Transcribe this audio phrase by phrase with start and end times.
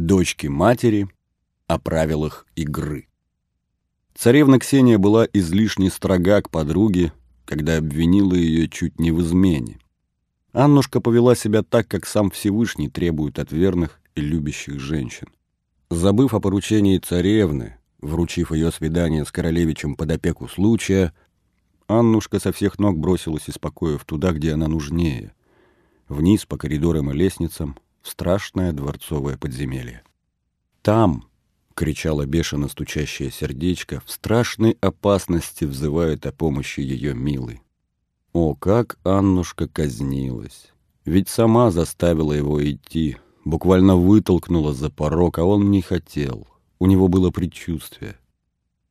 [0.00, 1.08] Дочки матери
[1.66, 3.08] о правилах игры.
[4.14, 7.12] Царевна Ксения была излишне строга к подруге,
[7.44, 9.80] когда обвинила ее чуть не в измене.
[10.52, 15.26] Аннушка повела себя так, как сам Всевышний требует от верных и любящих женщин.
[15.90, 21.12] Забыв о поручении царевны, вручив ее свидание с королевичем под опеку случая,
[21.88, 25.34] Аннушка со всех ног бросилась из покоев туда, где она нужнее,
[26.08, 30.02] вниз по коридорам и лестницам, в страшное дворцовое подземелье.
[30.82, 31.24] «Там!»—
[31.74, 37.62] кричало бешено стучащее сердечко, в страшной опасности взывает о помощи ее милый.
[38.32, 40.72] О, как Аннушка казнилась!
[41.04, 46.46] Ведь сама заставила его идти, буквально вытолкнула за порог, а он не хотел.
[46.78, 48.16] У него было предчувствие.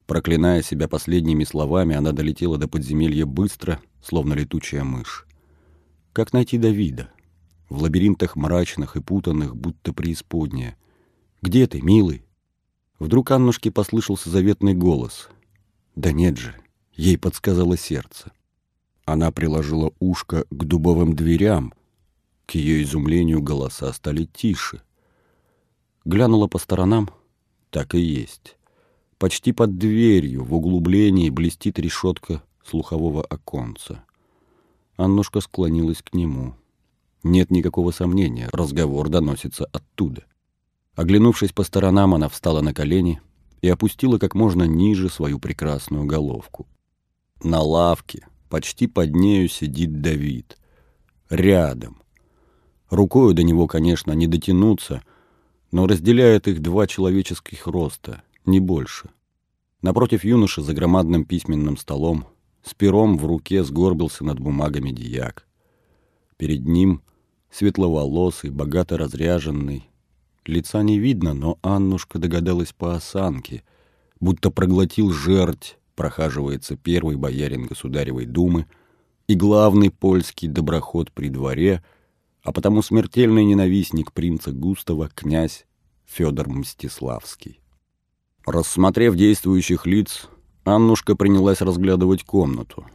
[0.08, 5.28] Проклиная себя последними словами, она долетела до подземелья быстро, словно летучая мышь.
[6.14, 7.12] Как найти Давида?
[7.70, 10.78] В лабиринтах мрачных и путанных, будто преисподняя.
[11.42, 12.24] «Где ты, милый?»
[13.00, 15.30] Вдруг Аннушке послышался заветный голос.
[15.96, 16.56] «Да нет же!»—
[16.94, 18.32] ей подсказало сердце.
[19.06, 21.74] Она приложила ушко к дубовым дверям.
[22.46, 24.82] К ее изумлению голоса стали тише.
[26.06, 27.10] Глянула по сторонам.
[27.70, 28.58] Так и есть.
[29.18, 34.04] Почти под дверью, в углублении, блестит решетка слухового оконца.
[34.96, 36.56] Аннушка склонилась к нему.
[37.28, 40.24] Нет никакого сомнения, разговор доносится оттуда.
[40.96, 43.22] Оглянувшись по сторонам, она встала на колени
[43.62, 46.68] и опустила как можно ниже свою прекрасную головку.
[47.44, 50.58] На лавке, Почти под нею сидит Давид.
[51.30, 51.98] Рядом.
[52.90, 55.04] Рукою до него, конечно, не дотянуться,
[55.72, 59.10] но разделяет их два человеческих роста, не больше.
[59.82, 62.26] Напротив юноши за громадным письменным столом
[62.64, 65.46] с пером в руке сгорбился над бумагами дияк.
[66.38, 67.02] Перед ним
[67.52, 69.90] светловолосый, богато разряженный.
[70.46, 73.64] Лица не видно, но Аннушка догадалась по осанке,
[74.20, 78.68] будто проглотил жерть прохаживается первый боярин государевой думы
[79.28, 81.84] и главный польский доброход при дворе,
[82.44, 85.66] а потому смертельный ненавистник принца Густава князь
[86.06, 87.60] Федор Мстиславский.
[88.46, 90.30] Рассмотрев действующих лиц,
[90.64, 92.86] Аннушка принялась разглядывать комнату.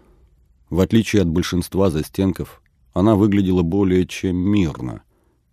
[0.70, 2.61] В отличие от большинства застенков,
[2.92, 5.02] она выглядела более чем мирно.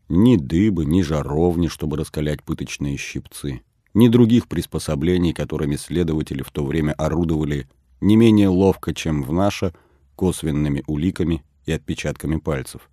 [0.08, 3.62] Ни дыбы, ни жаровни, чтобы раскалять пыточные щипцы
[3.94, 7.68] ни других приспособлений, которыми следователи в то время орудовали
[8.02, 9.74] не менее ловко, чем в наше,
[10.16, 12.90] косвенными уликами и отпечатками пальцев.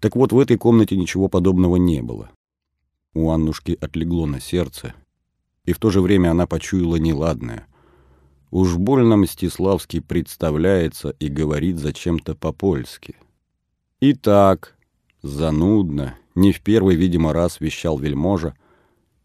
[0.00, 2.30] Так вот, в этой комнате ничего подобного не было.
[3.14, 4.94] У Аннушки отлегло на сердце,
[5.64, 7.66] и в то же время она почуяла неладное.
[8.50, 13.16] Уж больно Мстиславский представляется и говорит зачем-то по-польски.
[14.00, 14.76] Итак,
[15.22, 18.54] занудно, не в первый, видимо, раз вещал вельможа,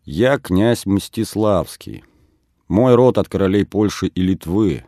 [0.06, 2.06] я князь Мстиславский.
[2.70, 4.86] Мой род от королей Польши и Литвы.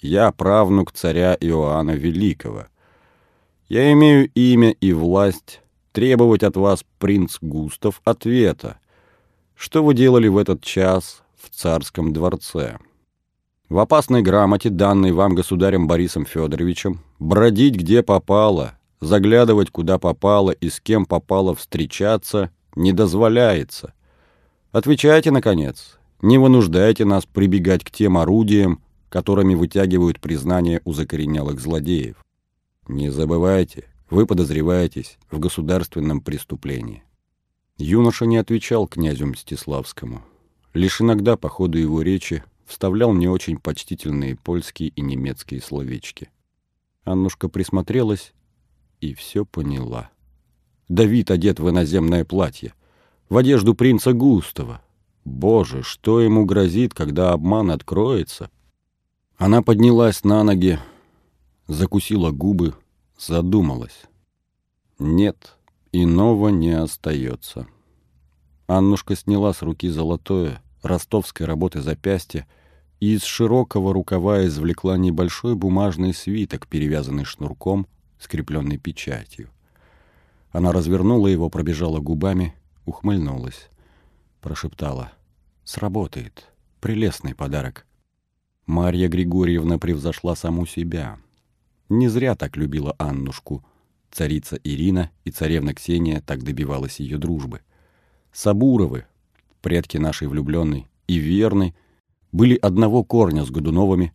[0.00, 2.66] Я правнук царя Иоанна Великого.
[3.68, 5.62] Я имею имя и власть
[5.92, 8.78] требовать от вас, принц Густав, ответа.
[9.54, 12.76] Что вы делали в этот час в царском дворце?
[13.70, 20.68] В опасной грамоте, данной вам государем Борисом Федоровичем, бродить где попало, заглядывать куда попало и
[20.68, 23.94] с кем попало встречаться не дозволяется.
[24.72, 25.98] Отвечайте, наконец.
[26.20, 32.16] Не вынуждайте нас прибегать к тем орудиям, которыми вытягивают признание у закоренелых злодеев.
[32.88, 37.02] Не забывайте, вы подозреваетесь в государственном преступлении.
[37.78, 40.22] Юноша не отвечал князю Мстиславскому.
[40.72, 46.30] Лишь иногда по ходу его речи вставлял не очень почтительные польские и немецкие словечки.
[47.04, 48.34] Аннушка присмотрелась
[49.00, 50.10] и все поняла.
[50.88, 52.74] Давид одет в иноземное платье—
[53.28, 54.80] в одежду принца Густава.
[55.24, 58.50] Боже, что ему грозит, когда обман откроется?
[59.36, 60.78] Она поднялась на ноги,
[61.66, 62.74] закусила губы,
[63.18, 64.02] задумалась.
[64.98, 65.56] Нет,
[65.92, 67.66] иного не остается.
[68.68, 72.46] Аннушка сняла с руки золотое, ростовской работы запястье
[73.00, 79.50] и из широкого рукава извлекла небольшой бумажный свиток, перевязанный шнурком, скрепленный печатью.
[80.50, 82.54] Она развернула его, пробежала губами—
[82.86, 83.68] ухмыльнулась.
[84.40, 85.12] Прошептала.
[85.64, 86.48] «Сработает.
[86.80, 87.84] Прелестный подарок».
[88.64, 91.18] Марья Григорьевна превзошла саму себя.
[91.88, 93.64] Не зря так любила Аннушку.
[94.10, 97.60] Царица Ирина и царевна Ксения так добивалась ее дружбы.
[98.32, 99.06] Сабуровы,
[99.60, 101.74] предки нашей влюбленной и верной,
[102.32, 104.12] были одного корня с Годуновыми,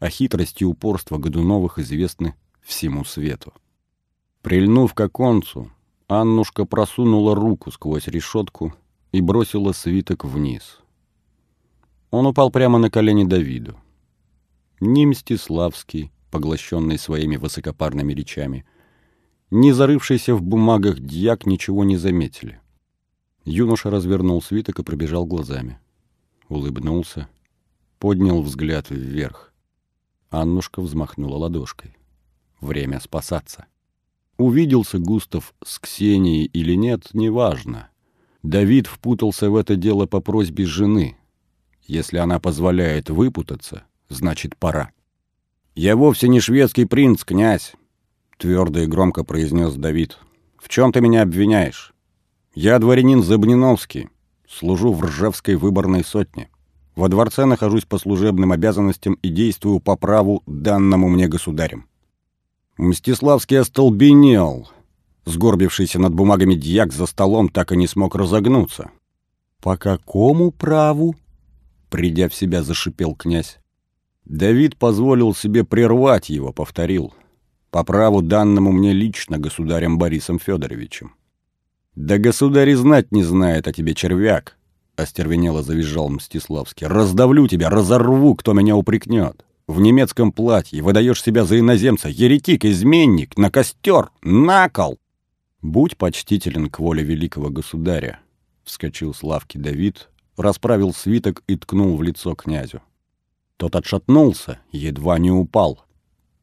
[0.00, 2.34] а хитрость и упорство Годуновых известны
[2.64, 3.52] всему свету.
[4.42, 5.70] Прильнув к оконцу,
[6.08, 8.74] Аннушка просунула руку сквозь решетку
[9.12, 10.80] и бросила свиток вниз.
[12.10, 13.76] Он упал прямо на колени Давиду.
[14.80, 18.66] Ни Мстиславский, поглощенный своими высокопарными речами,
[19.50, 22.60] ни зарывшийся в бумагах дьяк ничего не заметили.
[23.44, 25.78] Юноша развернул свиток и пробежал глазами.
[26.48, 27.28] Улыбнулся,
[27.98, 29.52] поднял взгляд вверх.
[30.30, 31.96] Аннушка взмахнула ладошкой.
[32.64, 33.66] Время спасаться.
[34.38, 37.90] Увиделся Густав с Ксенией или нет, неважно.
[38.42, 41.18] Давид впутался в это дело по просьбе жены.
[41.82, 44.92] Если она позволяет выпутаться, значит, пора.
[45.74, 47.74] «Я вовсе не шведский принц, князь»,—
[48.38, 50.18] твердо и громко произнес Давид.
[50.56, 51.92] «В чем ты меня обвиняешь?
[52.54, 54.08] Я дворянин Забниновский,
[54.48, 56.48] служу в Ржевской выборной сотне.
[56.96, 61.88] Во дворце нахожусь по служебным обязанностям и действую по праву, данному мне государем».
[62.76, 64.68] Мстиславский остолбенел.
[65.26, 68.90] Сгорбившийся над бумагами дьяк за столом так и не смог разогнуться.
[69.62, 71.14] «По какому праву?»
[71.88, 73.58] Придя в себя, зашипел князь.
[74.24, 77.14] Давид позволил себе прервать его, повторил.
[77.70, 81.14] «По праву данному мне лично государем Борисом Федоровичем».
[81.94, 84.56] «Да государь и знать не знает о тебе, червяк!»—
[84.96, 86.88] остервенело завизжал Мстиславский.
[86.88, 89.44] «Раздавлю тебя, разорву, кто меня упрекнет!
[89.66, 94.98] В немецком платье выдаешь себя за иноземца, еретик, изменник, на костер, на кол!»
[95.62, 98.20] «Будь почтителен к воле великого государя!»—
[98.64, 102.82] вскочил с лавки Давид, расправил свиток и ткнул в лицо князю.
[103.56, 105.84] Тот отшатнулся, едва не упал.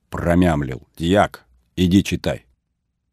[0.10, 0.88] Промямлил.
[0.98, 1.46] «Дьяк,
[1.76, 2.46] иди читай».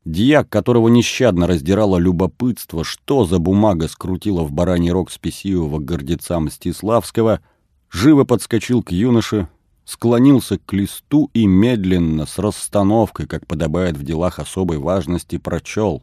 [0.05, 7.43] Дьяк, которого нещадно раздирало любопытство, что за бумага скрутила в бараний рог спесивого гордеца Мстиславского,
[7.91, 9.49] живо подскочил к юноше,
[9.89, 16.03] склонился к листу и медленно, с расстановкой, как подобает в делах особой важности, прочел.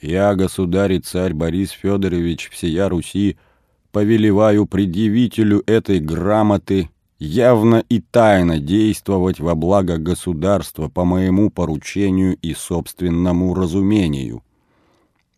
[0.00, 3.36] «Я, государь и царь Борис Федорович всея Руси,
[3.92, 6.88] повелеваю предъявителю этой грамоты
[7.18, 14.42] явно и тайно действовать во благо государства по моему поручению и собственному разумению.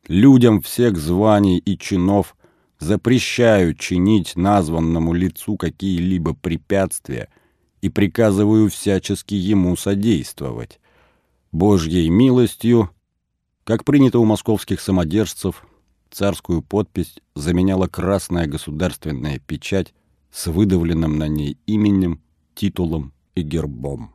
[0.06, 2.36] Людям всех званий и чинов
[2.78, 7.28] запрещаю чинить названному лицу какие-либо препятствия
[7.80, 10.80] и приказываю всячески ему содействовать.
[11.52, 12.90] Божьей милостью,
[13.64, 15.64] как принято у московских самодержцев,
[16.10, 19.94] царскую подпись заменяла красная государственная печать
[20.30, 22.20] с выдавленным на ней именем,
[22.54, 24.12] титулом и гербом.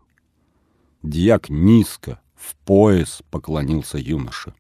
[1.03, 4.53] Дьяк низко, в пояс поклонился юноше.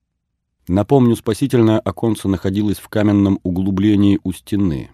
[0.67, 4.89] Напомню, спасительное оконце находилось в каменном углублении у стены.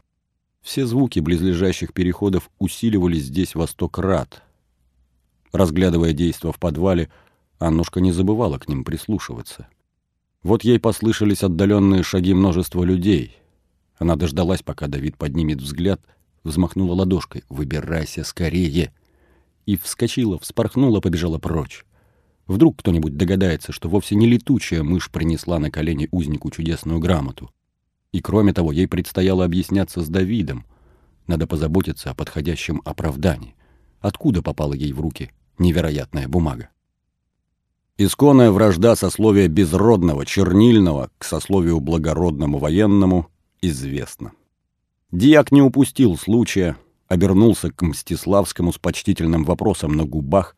[0.62, 4.44] Все звуки близлежащих переходов усиливались здесь во сто крат.
[5.52, 7.10] Разглядывая действо в подвале,
[7.60, 9.68] Аннушка не забывала к ним прислушиваться.
[10.44, 13.38] Вот ей послышались отдаленные шаги множества людей.
[13.98, 16.02] Она дождалась, пока Давид поднимет взгляд,
[16.44, 18.94] взмахнула ладошкой «Выбирайся скорее!»
[19.68, 21.86] и вскочила, вспорхнула, побежала прочь.
[22.48, 27.52] Вдруг кто-нибудь догадается, что вовсе не летучая мышь принесла на колени узнику чудесную грамоту.
[28.12, 30.66] И кроме того, ей предстояло объясняться с Давидом.
[31.28, 33.56] Надо позаботиться о подходящем оправдании.
[34.02, 36.70] Откуда попала ей в руки невероятная бумага?
[37.98, 43.28] Исконная вражда сословия безродного, чернильного к сословию благородному военному
[43.62, 44.32] известна.
[45.12, 46.78] Диак не упустил случая,
[47.08, 50.56] обернулся к Мстиславскому с почтительным вопросом на губах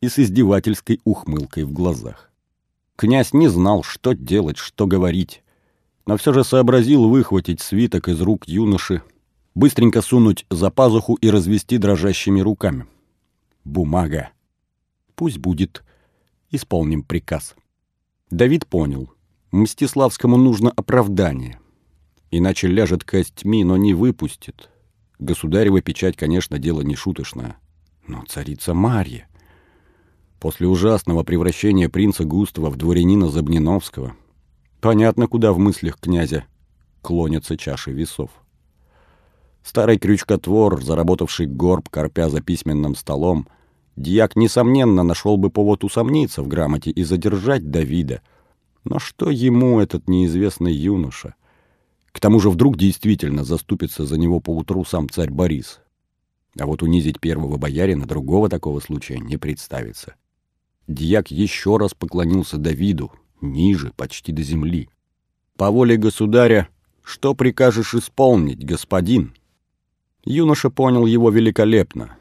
[0.00, 2.30] и с издевательской ухмылкой в глазах.
[2.96, 5.42] Князь не знал, что делать, что говорить,
[6.06, 9.02] но все же сообразил выхватить свиток из рук юноши,
[9.54, 12.86] быстренько сунуть за пазуху и развести дрожащими руками.
[13.64, 14.30] Бумага.
[15.14, 15.84] Пусть будет
[16.50, 17.54] исполним приказ.
[18.30, 19.12] Давид понял.
[19.52, 21.60] Мстиславскому нужно оправдание.
[22.30, 24.70] Иначе ляжет костьми, но не выпустит.
[25.18, 27.56] Государева печать, конечно, дело не шуточное.
[28.06, 29.28] Но царица Марья...
[30.40, 34.16] После ужасного превращения принца Густава в дворянина Забниновского
[34.82, 36.44] понятно, куда в мыслях князя
[37.00, 38.30] клонятся чаши весов.
[39.62, 43.48] Старый крючкотвор, заработавший горб, корпя за письменным столом,—
[43.96, 48.22] Дьяк, несомненно, нашел бы повод усомниться в грамоте и задержать Давида.
[48.84, 51.34] Но что ему этот неизвестный юноша?
[52.10, 55.80] К тому же вдруг действительно заступится за него поутру сам царь Борис.
[56.58, 60.14] А вот унизить первого боярина другого такого случая не представится.
[60.88, 64.88] Дьяк еще раз поклонился Давиду, ниже, почти до земли.
[65.56, 66.68] «По воле государя,
[67.02, 69.34] что прикажешь исполнить, господин?»
[70.24, 72.16] Юноша понял его великолепно.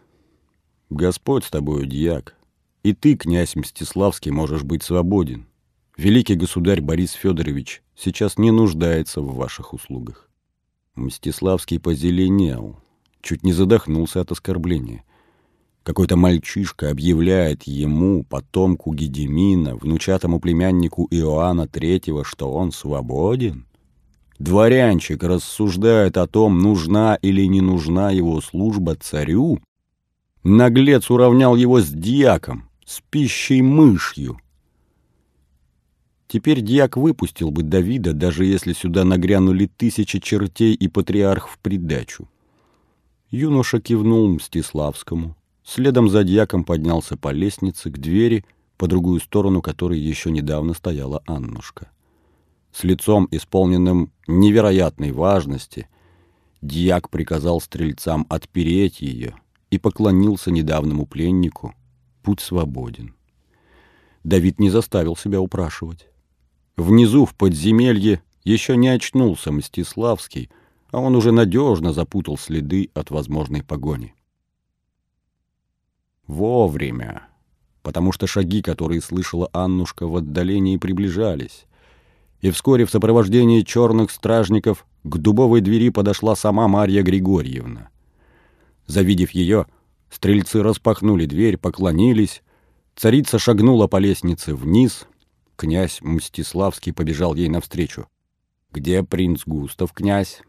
[0.92, 2.36] Господь с тобою, дьяк.
[2.84, 5.48] И ты, князь Мстиславский, можешь быть свободен.
[5.96, 10.30] Великий государь Борис Федорович сейчас не нуждается в ваших услугах.
[10.96, 12.78] Мстиславский позеленел,
[13.22, 15.06] чуть не задохнулся от оскорбления.
[15.84, 23.66] Какой-то мальчишка объявляет ему, потомку Гедемина, внучатому племяннику Иоанна Третьего, что он свободен.
[24.38, 29.60] Дворянчик рассуждает о том, нужна или не нужна его служба царю.
[30.44, 34.40] Наглец уравнял его с дьяком, с пищей мышью.
[36.28, 42.30] Теперь дьяк выпустил бы Давида, даже если сюда нагрянули тысячи чертей и патриарх в придачу.
[43.32, 45.36] Юноша кивнул Мстиславскому.
[45.74, 48.44] Следом за дьяком поднялся по лестнице к двери,
[48.76, 51.90] по другую сторону которой еще недавно стояла Аннушка.
[52.74, 55.88] С лицом, исполненным невероятной важности,
[56.62, 59.34] дьяк приказал стрельцам отпереть ее
[59.70, 61.74] и поклонился недавнему пленнику.
[62.22, 63.16] Путь свободен.
[64.26, 66.10] Давид не заставил себя упрашивать.
[66.76, 70.50] Внизу, в подземелье, еще не очнулся Мстиславский,
[70.92, 74.14] а он уже надежно запутал следы от возможной погони.
[76.32, 77.24] Вовремя,
[77.84, 81.66] потому что шаги, которые слышала Аннушка в отдалении, приближались.
[82.40, 87.90] И вскоре в сопровождении черных стражников к дубовой двери подошла сама Марья Григорьевна.
[88.88, 89.66] Завидев ее,
[90.10, 92.44] стрельцы распахнули дверь, поклонились,
[92.96, 95.08] царица шагнула по лестнице вниз,
[95.58, 98.08] князь Мстиславский побежал ей навстречу.
[98.72, 100.42] «Где принц Густав, князь?»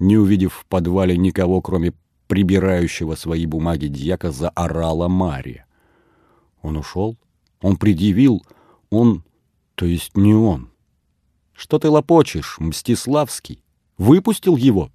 [0.00, 1.94] Не увидев в подвале никого, кроме
[2.28, 5.66] прибирающего свои бумаги дьяка, заорала Мария.
[6.62, 7.16] Он ушел,
[7.60, 8.44] он предъявил,
[8.90, 9.24] он,
[9.74, 10.70] то есть не он.
[11.52, 13.64] Что ты лопочешь, Мстиславский?
[13.96, 14.90] Выпустил его?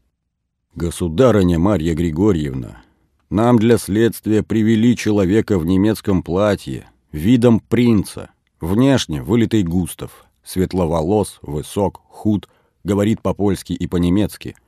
[0.75, 2.83] Государыня Марья Григорьевна,
[3.29, 8.29] нам для следствия привели человека в немецком платье, видом принца.
[8.61, 12.47] Внешне вылитый Густав, светловолос, высок, худ,
[12.85, 14.55] говорит по-польски и по-немецки—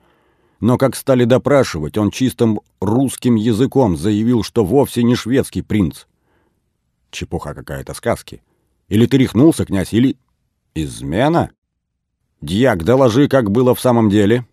[0.59, 6.05] но как стали допрашивать, он чистым русским языком заявил, что вовсе не шведский принц.
[7.12, 8.41] Чепуха какая-то сказки.
[8.88, 10.17] Или ты рехнулся, князь, или...
[10.74, 11.51] Измена?
[12.41, 14.45] Дьяк, доложи, как было в самом деле.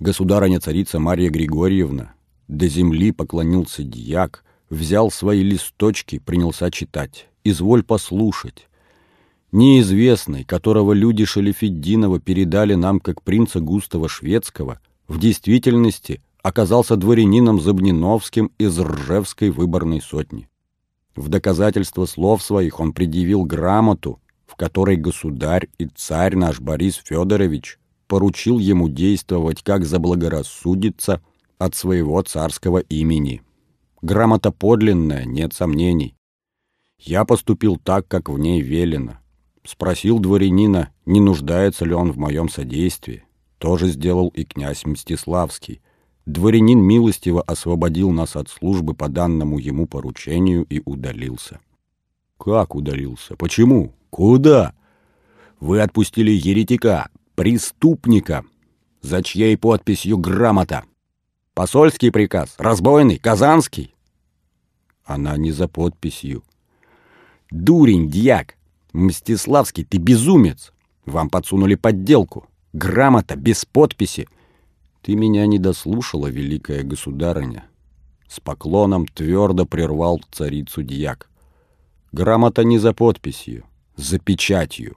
[0.00, 2.14] Государыня-царица Марья Григорьевна
[2.48, 7.28] до земли поклонился дьяк, взял свои листочки, принялся читать.
[7.44, 8.68] Изволь послушать.
[9.52, 18.52] Неизвестный, которого люди Шалифеддинова передали нам как принца Густава Шведского, в действительности оказался дворянином Забниновским
[18.58, 20.48] из Ржевской выборной сотни.
[21.14, 27.78] В доказательство слов своих он предъявил грамоту, в которой государь и царь наш Борис Федорович
[28.06, 31.22] поручил ему действовать как заблагорассудится
[31.58, 33.42] от своего царского имени.
[34.02, 36.14] Грамота подлинная, нет сомнений.
[36.98, 39.18] Я поступил так, как в ней велено.
[39.64, 43.25] Спросил дворянина, не нуждается ли он в моем содействии.
[43.66, 45.80] То же сделал и князь Мстиславский.
[46.24, 51.58] Дворянин милостиво освободил нас от службы по данному ему поручению и удалился.
[52.38, 53.34] Как удалился?
[53.34, 53.92] Почему?
[54.08, 54.72] Куда?
[55.58, 58.44] Вы отпустили еретика, преступника,
[59.02, 60.84] за чьей подписью грамота.
[61.52, 63.96] Посольский приказ, разбойный, казанский.
[65.04, 66.44] Она не за подписью.
[67.50, 68.54] Дурень, дьяк,
[68.92, 70.72] Мстиславский, ты безумец.
[71.04, 72.46] Вам подсунули подделку
[72.76, 74.28] грамота, без подписи.
[75.02, 77.64] Ты меня не дослушала, великая государыня.
[78.28, 81.30] С поклоном твердо прервал царицу дьяк.
[82.12, 83.64] Грамота не за подписью,
[83.96, 84.96] за печатью.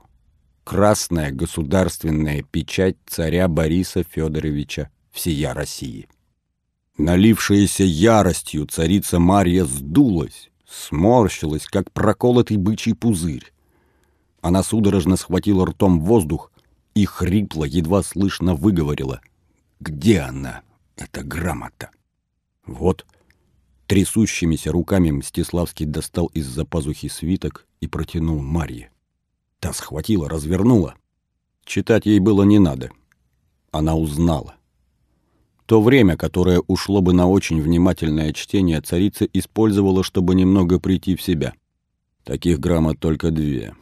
[0.64, 6.08] Красная государственная печать царя Бориса Федоровича всея России.
[6.98, 13.52] Налившаяся яростью царица Марья сдулась, сморщилась, как проколотый бычий пузырь.
[14.42, 16.52] Она судорожно схватила ртом воздух,
[17.00, 19.22] и хрипло, едва слышно выговорила.
[19.80, 20.60] «Где она,
[20.96, 21.90] эта грамота?»
[22.66, 23.06] «Вот».
[23.86, 28.90] Трясущимися руками Мстиславский достал из-за пазухи свиток и протянул Марье.
[29.60, 30.94] Та схватила, развернула.
[31.64, 32.90] Читать ей было не надо.
[33.72, 34.56] Она узнала.
[35.66, 41.22] То время, которое ушло бы на очень внимательное чтение, царица использовала, чтобы немного прийти в
[41.22, 41.54] себя.
[42.24, 43.74] Таких грамот только две—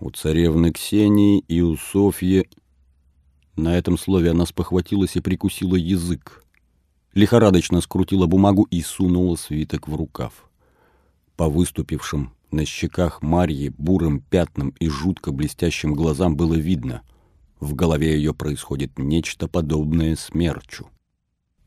[0.00, 2.48] у царевны Ксении и у Софьи...
[3.56, 6.44] На этом слове она спохватилась и прикусила язык.
[7.14, 10.50] Лихорадочно скрутила бумагу и сунула свиток в рукав.
[11.36, 17.02] По выступившим на щеках Марьи бурым пятнам и жутко блестящим глазам было видно.
[17.58, 20.88] В голове ее происходит нечто подобное смерчу.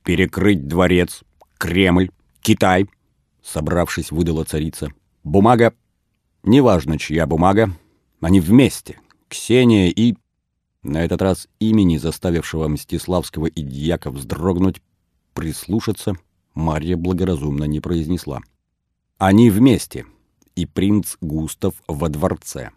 [0.03, 1.23] «Перекрыть дворец,
[1.57, 2.87] Кремль, Китай!»
[3.43, 4.89] Собравшись, выдала царица.
[5.23, 5.73] «Бумага,
[6.43, 7.73] неважно, чья бумага,
[8.21, 8.99] они вместе.
[9.27, 10.15] Ксения и...
[10.81, 14.81] На этот раз имени, заставившего Мстиславского и дьяка вздрогнуть,
[15.33, 16.15] прислушаться,
[16.53, 18.39] Марья благоразумно не произнесла.
[19.17, 20.05] Они вместе,
[20.55, 22.71] и принц Густав во дворце.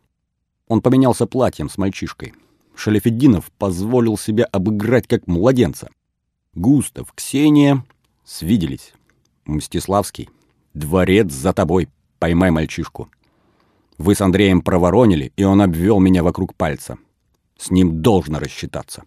[0.66, 2.34] Он поменялся платьем с мальчишкой.
[2.74, 5.90] Шалефеддинов позволил себя обыграть как младенца.
[6.54, 7.84] Густав, Ксения
[8.24, 8.94] свиделись.
[9.44, 10.28] Мстиславский,
[10.74, 13.08] дворец за тобой, поймай мальчишку.
[13.98, 16.98] Вы с Андреем проворонили, и он обвел меня вокруг пальца.
[17.56, 19.04] С ним должно рассчитаться.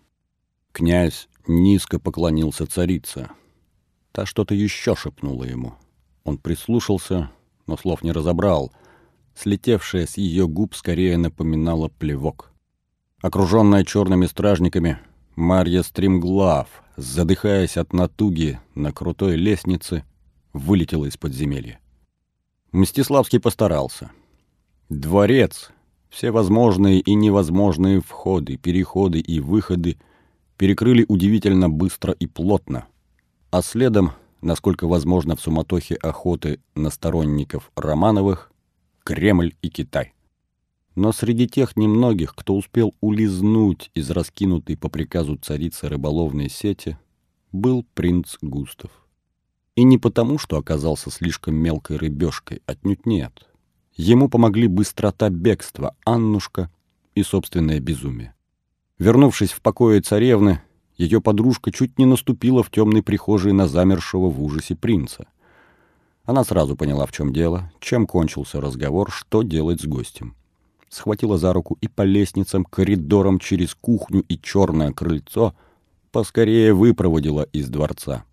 [0.71, 3.29] Князь низко поклонился царице.
[4.11, 5.75] Та что-то еще шепнула ему.
[6.23, 7.31] Он прислушался,
[7.67, 8.71] но слов не разобрал.
[9.35, 12.51] Слетевшая с ее губ скорее напоминала плевок.
[13.21, 14.99] Окруженная черными стражниками,
[15.35, 20.05] Марья стремглав, задыхаясь от натуги на крутой лестнице,
[20.53, 21.79] вылетела из подземелья.
[22.71, 24.11] Мстиславский постарался.
[24.89, 25.71] Дворец,
[26.09, 29.97] все возможные и невозможные входы, переходы и выходы
[30.57, 32.85] перекрыли удивительно быстро и плотно,
[33.49, 34.11] а следом,
[34.41, 38.51] насколько возможно в суматохе охоты на сторонников Романовых,
[39.03, 40.13] Кремль и Китай.
[40.93, 46.99] Но среди тех немногих, кто успел улизнуть из раскинутой по приказу царицы рыболовной сети,
[47.51, 48.91] был принц Густав.
[49.75, 53.47] И не потому, что оказался слишком мелкой рыбешкой, отнюдь нет.
[53.95, 56.69] Ему помогли быстрота бегства, Аннушка
[57.13, 58.35] и собственное безумие.
[58.99, 60.61] Вернувшись в покое царевны,
[60.97, 65.27] ее подружка чуть не наступила в темной прихожей на замершего в ужасе принца.
[66.25, 70.35] Она сразу поняла, в чем дело, чем кончился разговор, что делать с гостем.
[70.89, 75.55] Схватила за руку и по лестницам, коридорам через кухню и черное крыльцо
[76.11, 78.23] поскорее выпроводила из дворца.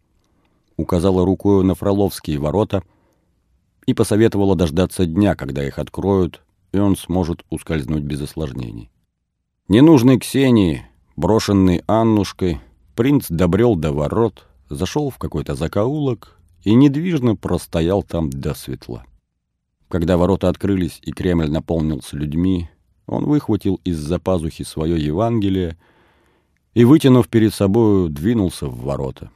[0.77, 2.83] Указала рукою на Фроловские ворота
[3.87, 8.91] и посоветовала дождаться дня, когда их откроют, и он сможет ускользнуть без осложнений.
[9.69, 10.87] Ненужный Ксении,
[11.17, 12.61] брошенный Аннушкой,
[12.95, 19.05] принц добрел до ворот, зашел в какой-то закоулок и недвижно простоял там до светла.
[19.89, 22.71] Когда ворота открылись и Кремль наполнился людьми,
[23.07, 25.77] он выхватил из-за пазухи свое Евангелие
[26.73, 29.31] и, вытянув перед собою, двинулся в ворота.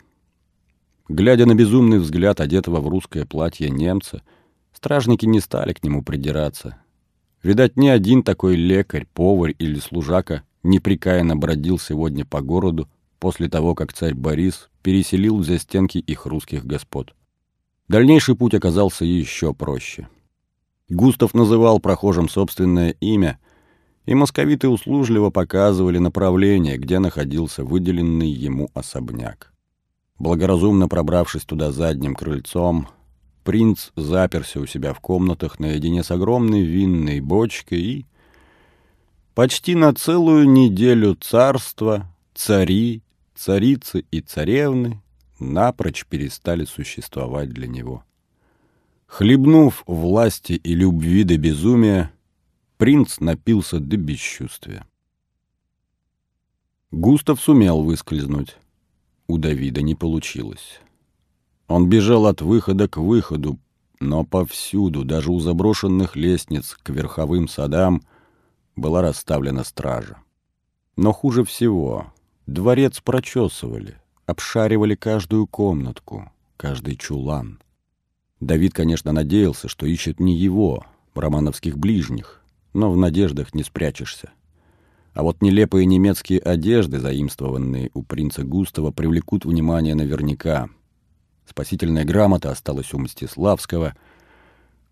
[1.08, 4.22] Глядя на безумный взгляд одетого в русское платье немца,
[4.76, 6.78] стражники не стали к нему придираться.
[7.42, 13.74] Видать, ни один такой лекарь, поварь или служака непрекаянно бродил сегодня по городу после того,
[13.74, 17.14] как царь Борис переселил за стенки их русских господ.
[17.88, 20.08] Дальнейший путь оказался еще проще.
[20.88, 23.38] Густав называл прохожим собственное имя,
[24.04, 29.52] и московиты услужливо показывали направление, где находился выделенный ему особняк.
[30.18, 32.88] Благоразумно пробравшись туда задним крыльцом,
[33.46, 38.06] принц заперся у себя в комнатах наедине с огромной винной бочкой и
[39.34, 43.02] почти на целую неделю царства, цари,
[43.36, 45.00] царицы и царевны
[45.38, 48.02] напрочь перестали существовать для него.
[49.06, 52.10] Хлебнув власти и любви до безумия,
[52.78, 54.84] принц напился до бесчувствия.
[56.90, 58.56] Густав сумел выскользнуть.
[59.28, 60.80] У Давида не получилось.
[61.68, 63.58] Он бежал от выхода к выходу,
[64.00, 68.02] но повсюду, даже у заброшенных лестниц к верховым садам,
[68.76, 70.18] была расставлена стража.
[70.96, 72.12] Но хуже всего,
[72.46, 77.60] дворец прочесывали, обшаривали каждую комнатку, каждый чулан.
[78.40, 82.42] Давид, конечно, надеялся, что ищет не его, романовских ближних,
[82.74, 84.30] но в надеждах не спрячешься.
[85.14, 90.68] А вот нелепые немецкие одежды, заимствованные у принца Густава, привлекут внимание наверняка.
[91.46, 93.94] Спасительная грамота осталась у Мстиславского.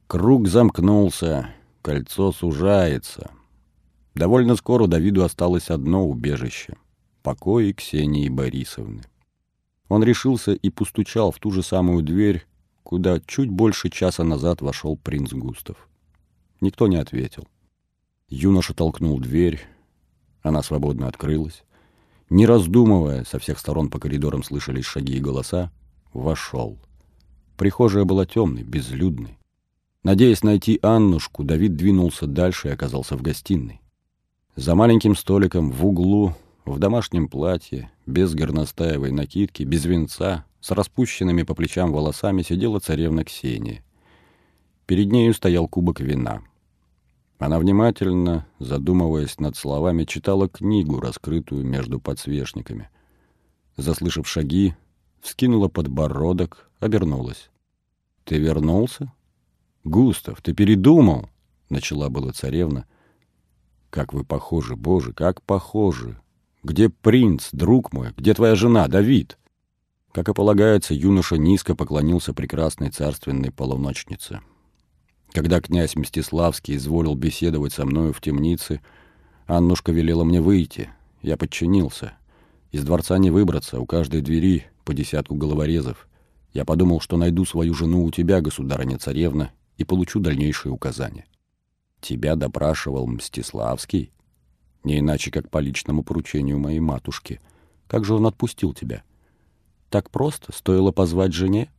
[0.07, 1.51] Круг замкнулся,
[1.83, 3.31] кольцо сужается.
[4.15, 6.77] Довольно скоро Давиду осталось одно убежище—
[7.23, 9.03] покои Ксении Борисовны.
[9.89, 12.47] Он решился и постучал в ту же самую дверь,
[12.83, 15.89] куда чуть больше часа назад вошел принц Густав.
[16.61, 17.47] Никто не ответил.
[18.29, 19.61] Юноша толкнул дверь,
[20.43, 21.65] она свободно открылась.
[22.31, 25.71] Не раздумывая, со всех сторон по коридорам слышались шаги и голоса,
[26.15, 26.79] вошел.
[27.57, 29.39] Прихожая была темной, безлюдной.
[30.03, 33.81] Надеясь найти Аннушку, Давид двинулся дальше и оказался в гостиной.
[34.57, 41.43] За маленьким столиком в углу, в домашнем платье, без горностаевой накидки, без венца, с распущенными
[41.43, 43.83] по плечам волосами сидела царевна Ксения.
[44.87, 46.43] Перед нею стоял кубок вина.
[47.39, 52.89] Она внимательно, задумываясь над словами, читала книгу, раскрытую между подсвечниками.
[53.77, 54.75] Заслышав шаги,
[55.25, 57.51] вскинула подбородок, обернулась.
[58.25, 59.13] «Ты вернулся?»
[59.83, 61.29] «Густав, ты передумал?»—
[61.69, 62.87] начала была царевна.
[63.91, 66.17] «Как вы похожи, боже, как похожи!»
[66.65, 68.13] Где принц, друг мой?
[68.17, 69.39] Где твоя жена, Давид?»
[70.13, 74.41] Как и полагается, юноша низко поклонился прекрасной царственной полуночнице.
[75.33, 78.81] Когда князь Мстиславский изволил беседовать со мною в темнице,
[79.47, 80.89] Аннушка велела мне выйти.
[81.21, 82.15] Я подчинился.
[82.73, 86.09] Из дворца не выбраться, у каждой двери по десятку головорезов.
[86.53, 91.27] Я подумал, что найду свою жену у тебя, государыня-царевна, и получу дальнейшие указания.
[92.01, 94.13] Тебя допрашивал Мстиславский?
[94.85, 97.41] Не иначе, как по личному поручению моей матушки.
[97.89, 99.03] Как же он отпустил тебя?
[99.91, 100.53] Так просто?
[100.53, 101.71] Стоило позвать жене?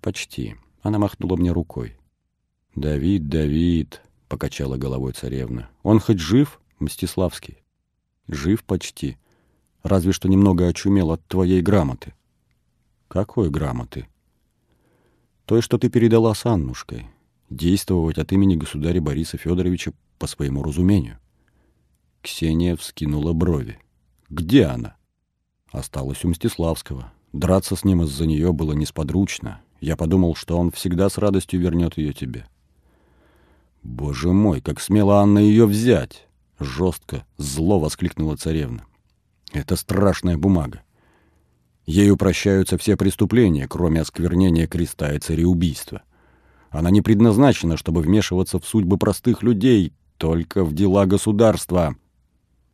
[0.00, 0.56] Почти.
[0.82, 1.98] Она махнула мне рукой.
[2.74, 5.68] «Давид, Давид»,— покачала головой царевна.
[5.82, 7.58] «Он хоть жив, Мстиславский?»
[8.28, 9.16] «Жив почти.
[9.82, 12.14] Разве что немного очумел от твоей грамоты».
[13.08, 14.08] «Какой грамоты?»
[15.46, 17.06] «Той, что ты передала с Аннушкой.
[17.48, 21.18] Действовать от имени государя Бориса Федоровича по своему разумению».
[22.22, 23.78] Ксения вскинула брови.
[24.28, 24.96] «Где она?»
[25.70, 27.12] «Осталась у Мстиславского.
[27.32, 29.60] Драться с ним из-за нее было несподручно.
[29.80, 32.46] Я подумал, что он всегда с радостью вернет ее тебе».
[33.82, 36.26] «Боже мой, как смело Анна ее взять!»
[36.58, 38.84] Жестко, зло воскликнула царевна.
[39.52, 40.82] «Это страшная бумага.
[41.86, 46.02] Ею прощаются все преступления, кроме осквернения креста и цареубийства.
[46.70, 51.96] Она не предназначена, чтобы вмешиваться в судьбы простых людей, только в дела государства».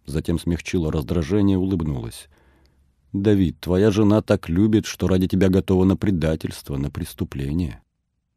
[0.07, 2.29] Затем смягчила раздражение, улыбнулась.
[3.13, 7.81] «Давид, твоя жена так любит, что ради тебя готова на предательство, на преступление.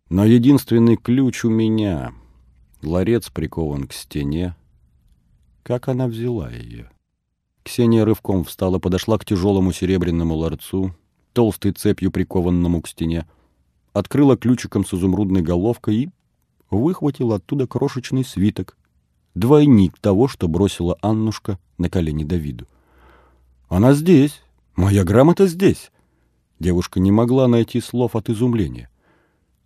[0.10, 2.13] Но единственный ключ у меня.
[2.82, 4.56] Ларец прикован к стене.
[5.63, 6.89] Как она взяла ее?
[7.67, 10.95] Ксения рывком встала, подошла к тяжелому серебряному ларцу,
[11.34, 13.27] толстой цепью прикованному к стене,
[13.91, 16.10] открыла ключиком с изумрудной головкой и
[16.71, 18.77] выхватила оттуда крошечный свиток,
[19.36, 22.67] двойник того, что бросила Аннушка на колени Давиду.
[23.67, 24.41] «Она здесь!
[24.77, 25.91] Моя грамота здесь!»
[26.60, 28.89] Девушка не могла найти слов от изумления.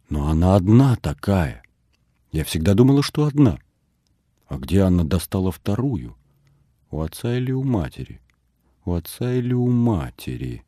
[0.09, 1.61] «Но она одна такая!»
[2.31, 3.59] Я всегда думала, что одна.
[4.47, 6.15] А где Анна достала вторую?
[6.91, 8.19] У отца или у матери?
[8.83, 10.63] У отца или у матери?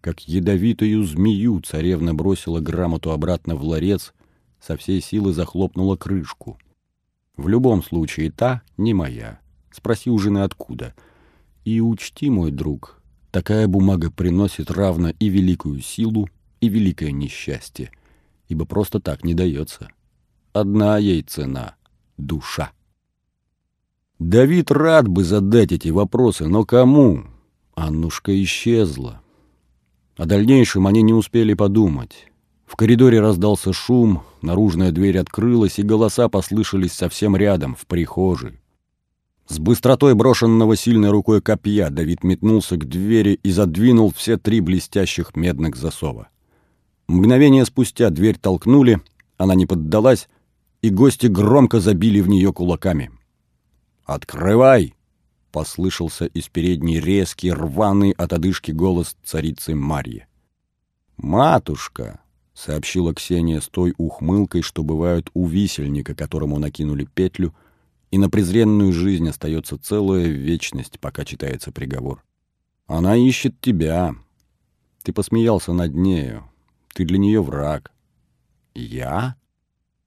[0.00, 4.14] Как ядовитую змею царевна бросила грамоту обратно в ларец,
[4.58, 6.58] со всей силы захлопнула крышку.
[7.36, 9.40] В любом случае, та не моя.
[9.70, 10.94] Спроси у жены откуда.
[11.66, 16.30] И учти, мой друг, такая бумага приносит равно и великую силу,
[16.62, 17.90] и великое несчастье,
[18.48, 19.90] ибо просто так не дается.
[20.54, 21.76] Одна ей цена—
[22.16, 22.72] душа.
[24.20, 27.24] Давид рад бы задать эти вопросы, но кому?
[27.74, 29.22] Аннушка исчезла.
[30.18, 32.26] О дальнейшем они не успели подумать.
[32.66, 38.60] В коридоре раздался шум, наружная дверь открылась, и голоса послышались совсем рядом, в прихожей.
[39.48, 45.34] С быстротой брошенного сильной рукой копья Давид метнулся к двери и задвинул все три блестящих
[45.34, 46.28] медных засова.
[47.08, 49.00] Мгновение спустя дверь толкнули,
[49.38, 50.28] она не поддалась,
[50.82, 53.10] и гости громко забили в нее кулаками.
[54.10, 54.96] «Открывай!»—
[55.52, 60.26] послышался из передней резкий, рваный от одышки голос царицы Марьи.
[61.16, 62.18] «Матушка!»—
[62.52, 67.54] сообщила Ксения с той ухмылкой, что бывает у висельника, которому накинули петлю,
[68.10, 72.24] и на презренную жизнь остается целая вечность, пока читается приговор.
[72.88, 74.16] «Она ищет тебя.
[75.04, 76.50] Ты посмеялся над нею.
[76.94, 77.92] Ты для нее враг».
[78.74, 79.36] «Я?»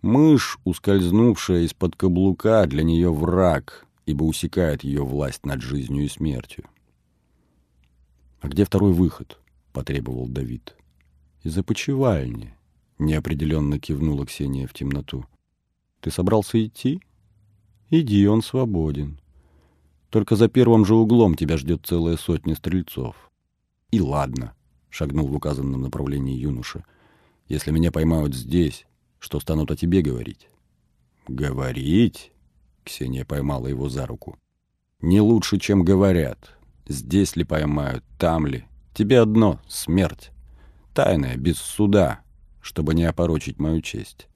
[0.02, 6.66] Мышь, ускользнувшая из-под каблука, для нее враг, ибо усекает ее власть над жизнью и смертью.
[8.42, 9.40] «А где второй выход?»—
[9.74, 10.76] потребовал Давид.
[11.44, 12.54] «Из опочивальни»,—
[13.00, 15.26] неопределенно кивнула Ксения в темноту.
[16.02, 17.02] «Ты собрался идти?
[17.90, 19.20] Иди, он свободен.
[20.10, 23.32] Только за первым же углом тебя ждет целая сотня стрельцов».
[23.92, 24.56] «И ладно»,—
[24.90, 26.84] шагнул в указанном направлении юноша.
[27.48, 28.86] «Если меня поймают здесь,
[29.20, 30.50] что станут о тебе говорить.
[31.30, 32.34] Говорить?
[32.84, 34.38] Ксения поймала его за руку.
[35.02, 36.58] Не лучше, чем говорят.
[36.88, 38.66] Здесь ли поймают, там ли.
[38.94, 40.32] Тебе одно— смерть.
[40.94, 42.22] Тайная, без суда,
[42.62, 44.28] чтобы не опорочить мою честь.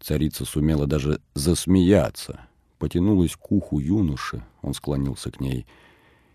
[0.00, 2.40] Царица сумела даже засмеяться.
[2.78, 5.66] Потянулась к уху юноши, он склонился к ней.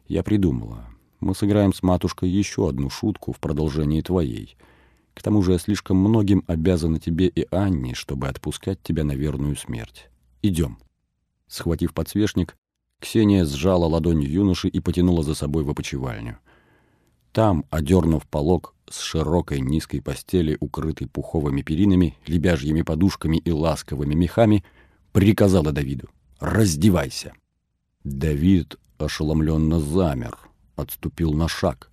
[0.07, 0.87] Я придумала.
[1.19, 4.57] Мы сыграем с матушкой еще одну шутку в продолжении твоей—
[5.13, 9.55] к тому же я слишком многим обязана тебе и Анне, чтобы отпускать тебя на верную
[9.55, 10.09] смерть.
[10.41, 10.77] Идем».
[11.51, 12.55] Схватив подсвечник,
[13.01, 16.37] Ксения сжала ладонь юноши и потянула за собой в опочивальню.
[17.33, 24.63] Там, одернув полог с широкой низкой постели, укрытой пуховыми перинами, лебяжьими подушками и ласковыми мехами,
[25.11, 26.07] приказала Давиду
[26.39, 27.33] «Раздевайся».
[28.05, 30.37] Давид ошеломленно замер,
[30.77, 31.91] отступил на шаг.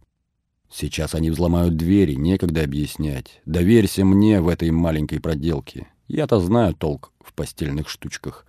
[0.71, 3.41] Сейчас они взломают двери, некогда объяснять.
[3.45, 5.89] Доверься мне в этой маленькой проделке.
[6.07, 8.45] Я-то знаю толк в постельных штучках.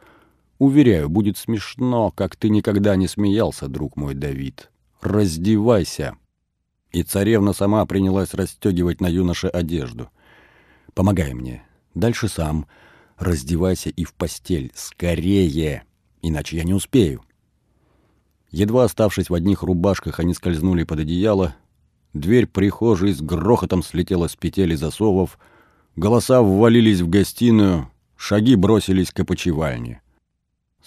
[0.60, 4.70] Уверяю, будет смешно, как ты никогда не смеялся, друг мой Давид.
[5.00, 6.18] Раздевайся.
[6.92, 10.10] И царевна сама принялась расстегивать на юноше одежду.
[10.94, 11.64] Помогай мне.
[11.96, 12.68] Дальше сам.
[13.18, 14.72] Раздевайся и в постель.
[14.76, 15.84] Скорее!
[16.22, 17.24] Иначе я не успею.
[18.52, 21.56] Едва оставшись в одних рубашках, они скользнули под одеяло.
[22.14, 25.40] Дверь прихожей с грохотом слетела с петель и засовов.
[25.96, 30.02] Голоса ввалились в гостиную, шаги бросились к опочивальне.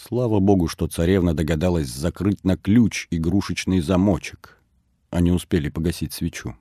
[0.05, 4.59] Слава богу, что царевна догадалась закрыть на ключ игрушечный замочек.
[5.11, 6.57] Они успели погасить свечу.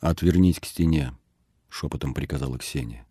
[0.00, 1.12] «Отвернись к стене»,—
[1.68, 3.04] шепотом приказала Ксения.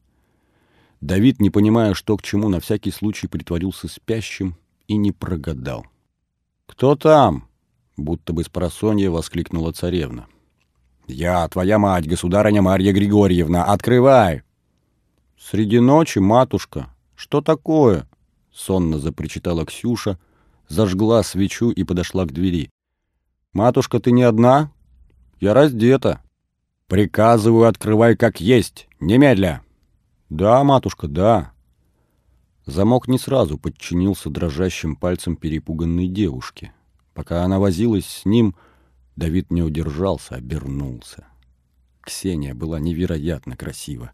[0.99, 4.55] Давид, не понимая, что к чему, на всякий случай притворился спящим
[4.87, 5.85] и не прогадал.
[6.65, 7.47] «Кто там?»—
[7.97, 10.25] будто бы с просонья воскликнула царевна.
[11.05, 14.41] «Я, твоя мать, государыня Марья Григорьевна, открывай!»
[15.37, 18.07] «Среди ночи, матушка, что такое?»—
[18.51, 20.19] сонно запричитала Ксюша,
[20.67, 22.69] зажгла свечу и подошла к двери.
[23.53, 24.71] «Матушка, ты не одна?
[25.39, 26.21] Я раздета».
[26.87, 29.61] «Приказываю, открывай как есть, немедля!»
[30.29, 31.53] «Да, матушка, да».
[32.65, 36.73] Замок не сразу подчинился дрожащим пальцем перепуганной девушки.
[37.13, 38.55] Пока она возилась с ним,
[39.15, 41.25] Давид не удержался, обернулся.
[42.01, 44.11] Ксения была невероятно красива.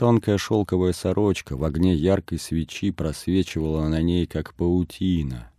[0.00, 5.50] Тонкая шелковая сорочка в огне яркой свечи просвечивала на ней, как паутина.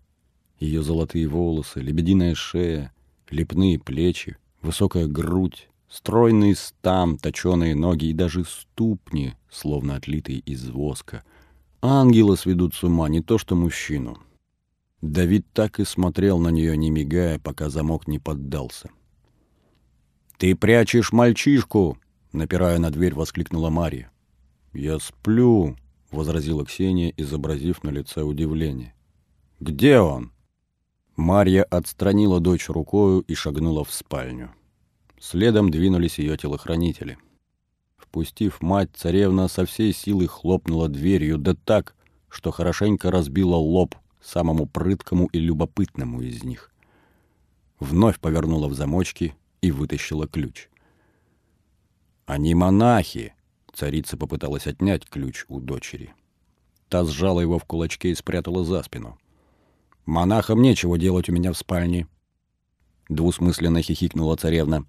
[0.60, 2.92] Ее золотые волосы, лебединая шея,
[3.30, 11.24] лепные плечи, высокая грудь, Стройный стам, точеные ноги и даже ступни, словно отлитые из воска.
[11.84, 14.18] Ангела сведут с ума, не то что мужчину.
[15.02, 18.90] Давид так и смотрел на нее, не мигая, пока замок не поддался.
[20.40, 22.00] «Ты прячешь мальчишку!»—
[22.32, 24.12] напирая на дверь, воскликнула Мария.
[24.74, 25.76] «Я сплю»,—
[26.12, 28.94] возразила Ксения, изобразив на лице удивление.
[29.60, 30.32] «Где он?»
[31.16, 34.52] Марья отстранила дочь рукою и шагнула в спальню.
[35.20, 37.18] Следом двинулись ее телохранители.
[37.98, 41.96] Впустив мать, царевна со всей силы хлопнула дверью, да так,
[42.28, 46.72] что хорошенько разбила лоб самому прыткому и любопытному из них.
[47.80, 50.70] Вновь повернула в замочки и вытащила ключ.
[52.26, 53.34] «Они монахи!»—
[53.74, 56.14] царица попыталась отнять ключ у дочери.
[56.90, 59.18] Та сжала его в кулачке и спрятала за спину.
[60.06, 62.08] «Монахам нечего делать у меня в спальне!»
[63.10, 64.86] Двусмысленно хихикнула царевна.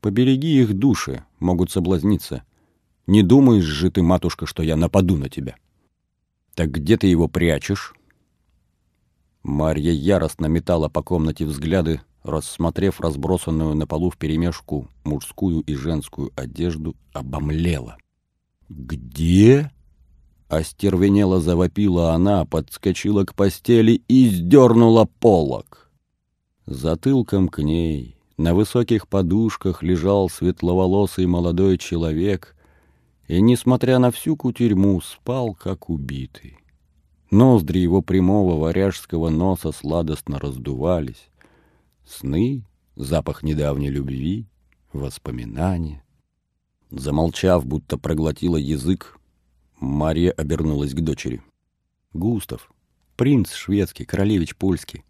[0.00, 2.44] Побереги их души, могут соблазниться.
[3.06, 5.56] Не думаешь же ты, матушка, что я нападу на тебя?
[6.54, 7.94] Так где ты его прячешь?
[9.42, 16.96] Марья яростно метала по комнате взгляды, рассмотрев разбросанную на полу вперемешку мужскую и женскую одежду,
[17.12, 17.96] обомлела.
[18.68, 19.70] «Где?»
[20.48, 25.90] Остервенело завопила она, подскочила к постели и сдернула полок.
[26.64, 32.56] Затылком к ней, на высоких подушках лежал светловолосый молодой человек
[33.26, 36.58] и, несмотря на всю кутерьму, спал, как убитый.
[37.30, 41.28] Ноздри его прямого варяжского носа сладостно раздувались.
[42.06, 42.64] Сны,
[42.96, 44.46] запах недавней любви,
[44.94, 46.02] воспоминания.
[46.90, 49.18] Замолчав, будто проглотила язык,
[49.80, 51.42] Мария обернулась к дочери.
[52.12, 52.70] «Густав,
[53.16, 55.04] принц шведский, королевич польский,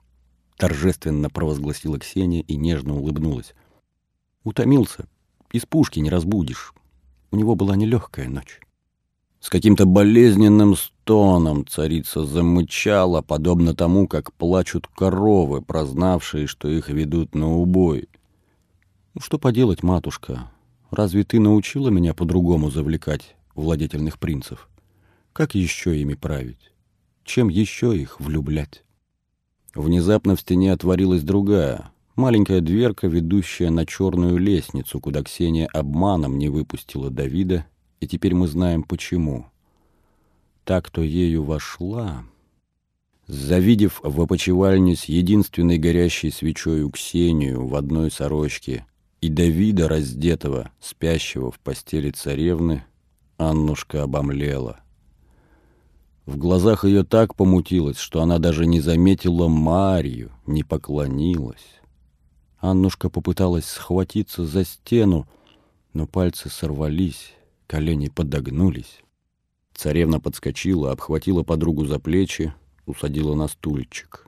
[0.56, 3.54] торжественно провозгласила Ксения и нежно улыбнулась.
[4.42, 5.06] Утомился,
[5.52, 6.74] из пушки не разбудишь.
[7.30, 8.60] У него была нелегкая ночь.
[9.40, 17.36] С каким-то болезненным стоном царица замычала, подобно тому, как плачут коровы, прознавшие, что их ведут
[17.36, 18.08] на убой.
[19.14, 20.50] «Ну что поделать, матушка?
[20.90, 24.68] Разве ты научила меня по-другому завлекать владетельных принцев?
[25.32, 26.72] Как еще ими править?
[27.24, 28.84] Чем еще их влюблять?»
[29.74, 36.48] Внезапно в стене отворилась другая, маленькая дверка, ведущая на черную лестницу, куда Ксения обманом не
[36.48, 37.66] выпустила Давида,
[38.00, 39.46] и теперь мы знаем почему.
[40.64, 42.24] Так, кто ею вошла...
[43.28, 48.86] Завидев в опочивальне с единственной горящей свечой Ксению в одной сорочке
[49.20, 52.84] и Давида раздетого, спящего в постели царевны,
[53.36, 54.80] Аннушка обомлела—
[56.28, 61.80] в глазах ее так помутилось, что она даже не заметила Марию, не поклонилась.
[62.58, 65.26] Аннушка попыталась схватиться за стену,
[65.94, 67.32] но пальцы сорвались,
[67.66, 69.00] колени подогнулись.
[69.74, 72.52] Царевна подскочила, обхватила подругу за плечи,
[72.84, 74.26] усадила на стульчик.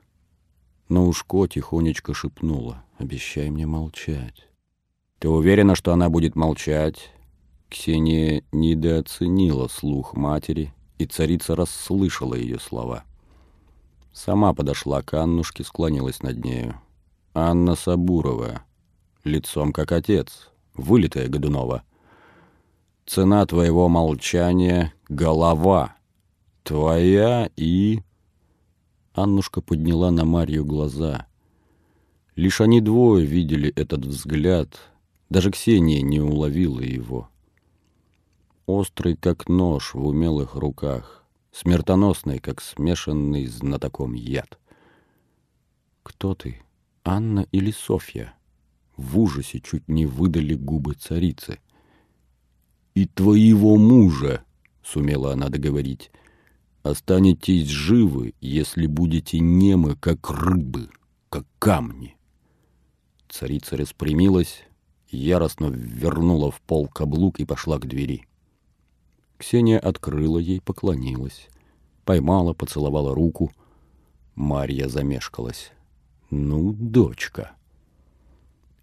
[0.89, 2.83] На ушко тихонечко шепнула.
[2.97, 4.47] «Обещай мне молчать».
[5.21, 7.11] «Ты уверена, что она будет молчать?»
[7.69, 13.03] Ксения недооценила слух матери, и царица расслышала ее слова.
[14.11, 16.81] Сама подошла к Аннушке, склонилась над нею.
[17.35, 18.63] «Анна Сабурова,
[19.23, 21.83] лицом как отец, вылитая Годунова.
[23.05, 25.97] Цена твоего молчания— голова.
[26.63, 28.01] Твоя и...»
[29.13, 31.27] Аннушка подняла на Марью глаза.
[32.35, 34.79] Лишь они двое видели этот взгляд,
[35.31, 37.29] даже Ксения не уловила его.
[38.65, 44.59] Острый, как нож в умелых руках, смертоносный, как смешанный знатоком яд.
[46.03, 46.61] «Кто ты,
[47.05, 48.33] Анна или Софья?»
[48.97, 51.59] В ужасе чуть не выдали губы царицы.
[52.93, 54.43] «И твоего мужа!»—
[54.83, 56.11] сумела она договорить.
[56.83, 60.89] «Останетесь живы, если будете немы, как рыбы,
[61.29, 62.17] как камни».
[63.29, 64.65] Царица распрямилась,
[65.11, 68.27] яростно вернула в пол каблук и пошла к двери.
[69.37, 71.49] Ксения открыла ей, поклонилась.
[72.05, 73.51] Поймала, поцеловала руку.
[74.35, 75.71] Марья замешкалась.
[76.29, 77.51] «Ну, дочка!»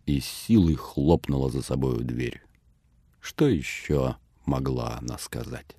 [0.07, 2.43] И силой хлопнула за собою дверь.
[3.21, 5.77] Что еще могла она сказать?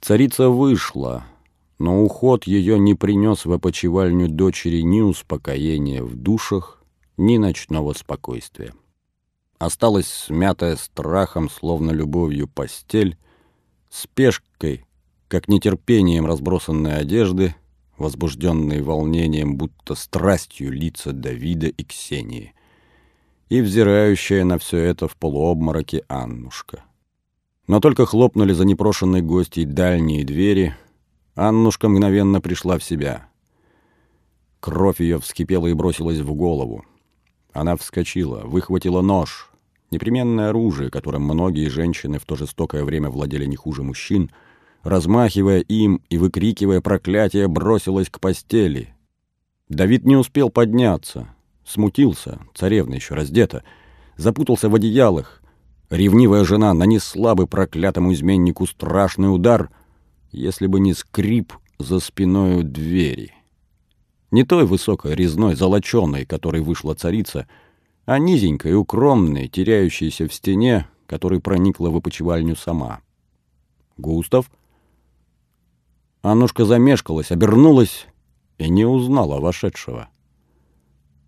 [0.00, 1.24] Царица вышла,
[1.78, 6.77] но уход ее не принес в опочивальню дочери ни успокоения в душах,
[7.18, 8.72] ни ночного спокойствия
[9.58, 13.16] осталась смятая страхом, словно любовью постель,
[13.90, 14.84] спешкой,
[15.26, 17.54] как нетерпением разбросанной одежды,
[17.96, 22.54] возбужденные волнением, будто страстью лица Давида и Ксении,
[23.48, 26.84] и взирающая на все это в полуобмороке Аннушка.
[27.66, 30.74] Но только хлопнули за непрошенной гостьей дальние двери,
[31.34, 33.28] Аннушка мгновенно пришла в себя.
[34.60, 36.84] Кровь ее вскипела и бросилась в голову.
[37.52, 39.50] Она вскочила, выхватила нож,
[39.90, 44.30] непременное оружие, которым многие женщины в то жестокое время владели не хуже мужчин,
[44.82, 48.94] размахивая им и выкрикивая проклятие, бросилась к постели.
[49.68, 51.28] Давид не успел подняться,
[51.64, 53.64] смутился, царевна еще раздета,
[54.16, 55.42] запутался в одеялах.
[55.90, 59.70] Ревнивая жена нанесла бы проклятому изменнику страшный удар,
[60.32, 63.32] если бы не скрип за спиною двери.
[64.30, 67.46] Не той высокой, резной, золоченой, которой вышла царица—
[68.08, 73.02] а низенькой, укромной, теряющейся в стене, которой проникла в опочивальню сама.
[73.98, 74.50] «Густав?»
[76.22, 78.06] Аннушка замешкалась, обернулась
[78.56, 80.08] и не узнала вошедшего.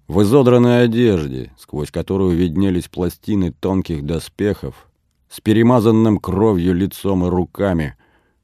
[0.08, 4.88] В изодранной одежде, сквозь которую виднелись пластины тонких доспехов,
[5.28, 7.94] с перемазанным кровью лицом и руками,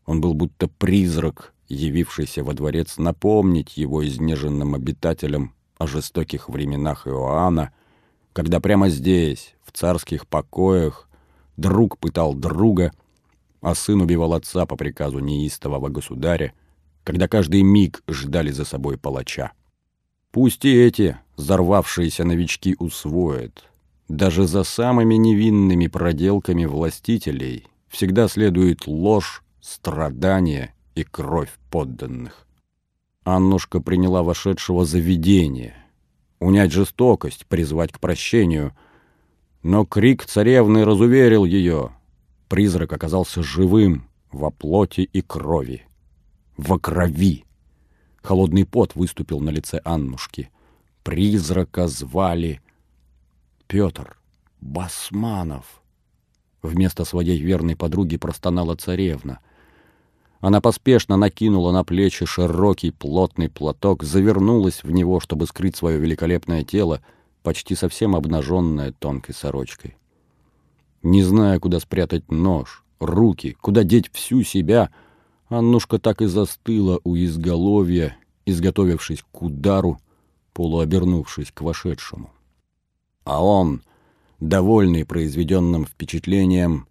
[0.04, 7.72] он был будто призрак, явившийся во дворец напомнить его изнеженным обитателям о жестоких временах Иоанна,
[8.32, 11.08] когда прямо здесь, в царских покоях,
[11.56, 12.92] друг пытал друга,
[13.60, 16.52] а сын убивал отца по приказу неистового государя,
[17.04, 19.52] когда каждый миг ждали за собой палача.
[20.30, 23.64] Пусть и эти взорвавшиеся новички усвоят.
[24.08, 32.48] Даже за самыми невинными проделками властителей всегда следует ложь, страдания и кровь подданных.
[33.22, 35.76] Аннушка приняла вошедшего за видение—
[36.38, 38.72] унять жестокость, призвать к прощению.
[39.62, 41.92] Но крик царевны разуверил ее.
[42.48, 45.86] Призрак оказался живым во плоти и крови.
[46.56, 47.44] Во крови!
[48.22, 50.50] Холодный пот выступил на лице Аннушки.
[51.02, 52.60] Призрака звали
[53.66, 54.16] Петр
[54.60, 55.82] Басманов.
[56.62, 59.40] Вместо своей верной подруги простонала царевна.
[60.46, 66.62] Она поспешно накинула на плечи широкий плотный платок, завернулась в него, чтобы скрыть свое великолепное
[66.62, 67.02] тело,
[67.42, 69.96] почти совсем обнаженное тонкой сорочкой.
[71.02, 74.90] Не зная, куда спрятать нож, руки, куда деть всю себя,
[75.48, 79.98] Аннушка так и застыла у изголовья, изготовившись к удару,
[80.52, 82.30] полуобернувшись к вошедшему.
[83.24, 83.82] А он,
[84.38, 86.86] довольный произведенным впечатлением,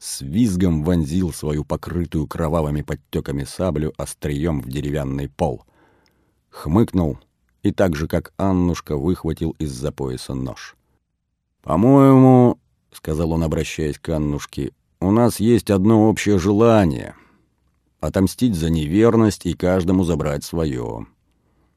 [0.00, 5.62] с визгом вонзил свою покрытую кровавыми подтеками саблю острием в деревянный пол.
[6.48, 7.18] Хмыкнул
[7.62, 10.74] и так же, как Аннушка, выхватил из-за пояса нож.
[11.62, 12.58] «По-моему,—
[12.92, 17.14] сказал он, обращаясь к Аннушке,— у нас есть одно общее желание—
[18.00, 21.06] отомстить за неверность и каждому забрать свое.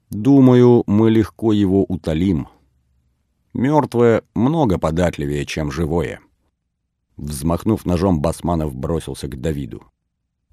[0.09, 2.47] Думаю, мы легко его утолим.
[3.53, 6.21] Мертвое много податливее, чем живое».
[7.17, 9.83] Взмахнув ножом, Басманов бросился к Давиду.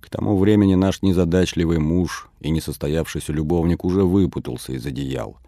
[0.00, 5.38] К тому времени наш незадачливый муж и несостоявшийся любовник уже выпутался из одеял.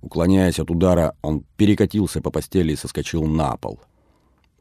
[0.00, 3.80] Уклоняясь от удара, он перекатился по постели и соскочил на пол.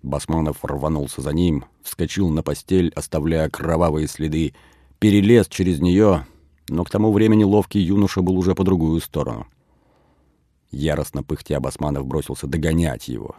[0.04, 4.54] Басманов рванулся за ним, вскочил на постель, оставляя кровавые следы,
[5.00, 6.26] перелез через нее,
[6.70, 9.48] но к тому времени ловкий юноша был уже по другую сторону.
[10.72, 13.36] Яростно пыхтя Басманов бросился догонять его.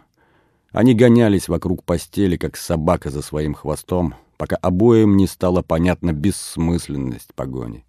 [0.73, 7.31] Они гонялись вокруг постели, как собака за своим хвостом, пока обоим не стала понятна бессмысленность
[7.35, 7.85] погони.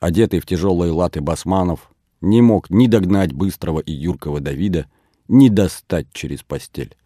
[0.00, 4.86] Одетый в тяжелые латы Басманов не мог ни догнать быстрого и юркого Давида,
[5.28, 6.96] ни достать через постель.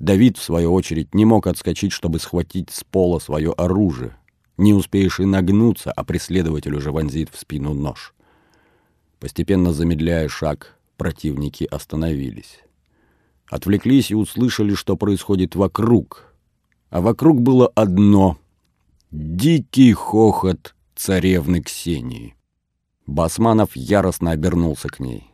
[0.00, 4.16] Давид, в свою очередь, не мог отскочить, чтобы схватить с пола свое оружие.
[4.56, 8.14] Не успеешь и нагнуться, а преследователь уже вонзит в спину нож.
[9.20, 12.62] Постепенно замедляя шаг, противники остановились.
[13.48, 16.28] Отвлеклись и услышали, что происходит вокруг—
[16.92, 18.36] а вокруг было одно—
[19.10, 22.36] дикий хохот царевны Ксении.
[23.06, 25.30] Басманов яростно обернулся к ней.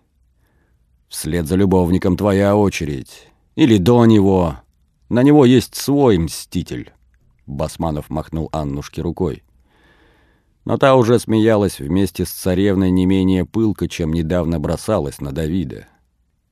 [1.09, 3.27] «Вслед за любовником твоя очередь.
[3.57, 4.61] Или до него.
[5.09, 6.93] На него есть свой мститель».
[7.45, 9.43] Басманов махнул Аннушке рукой.
[10.65, 15.89] Но та уже смеялась вместе с царевной не менее пылко, чем недавно бросалась на Давида.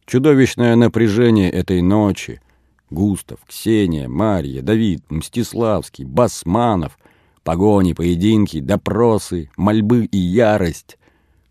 [0.06, 2.40] Чудовищное напряжение этой ночи,
[2.90, 6.96] Густав, Ксения, Марья, Давид, Мстиславский, Басманов,
[7.42, 10.96] погони, поединки, допросы, мольбы и ярость.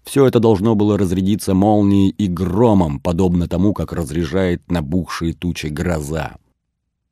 [0.06, 6.38] Все это должно было разрядиться молнией и громом, подобно тому, как разряжает набухшие тучи гроза.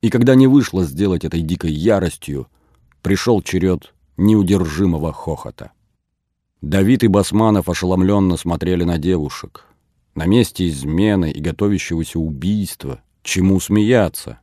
[0.02, 2.48] И когда не вышло сделать этой дикой яростью,
[3.02, 5.72] пришел черед неудержимого хохота.
[6.62, 9.66] Давид и Басманов ошеломленно смотрели на девушек.
[10.16, 14.42] На месте измены и готовящегося убийства— Чему смеяться?